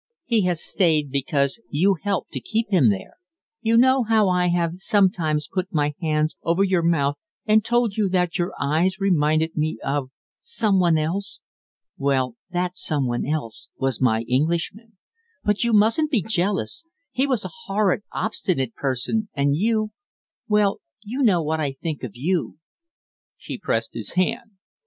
"He 0.25 0.45
has 0.45 0.63
stayed 0.63 1.11
because 1.11 1.59
you 1.69 1.93
helped 2.01 2.31
to 2.31 2.39
keep 2.39 2.71
him 2.71 2.89
there. 2.89 3.17
You 3.61 3.77
know 3.77 4.01
how 4.01 4.29
I 4.29 4.47
have 4.47 4.77
sometimes 4.77 5.47
put 5.47 5.71
my 5.71 5.93
hands 6.01 6.35
over 6.41 6.63
your 6.63 6.81
mouth 6.81 7.17
and 7.45 7.63
told 7.63 7.97
you 7.97 8.09
that 8.09 8.39
your 8.39 8.51
eyes 8.59 8.99
reminded 8.99 9.55
me 9.55 9.77
of 9.83 10.09
some 10.39 10.79
one 10.79 10.97
else? 10.97 11.41
Well, 11.99 12.35
that 12.49 12.75
some 12.75 13.05
one 13.05 13.27
else 13.27 13.69
was 13.77 14.01
my 14.01 14.21
Englishman. 14.21 14.97
But 15.43 15.63
you 15.63 15.71
mustn't 15.71 16.09
be 16.09 16.23
jealous; 16.23 16.83
he 17.11 17.27
was 17.27 17.45
a 17.45 17.51
horrid, 17.67 18.01
obstinate 18.11 18.73
person, 18.73 19.29
and 19.35 19.55
you 19.55 19.91
well, 20.47 20.79
you 21.03 21.21
know 21.21 21.43
what 21.43 21.59
I 21.59 21.73
think 21.73 22.01
of 22.01 22.15
you" 22.15 22.57
She 23.37 23.59
pressed 23.59 23.93
his 23.93 24.13
hand. 24.13 24.49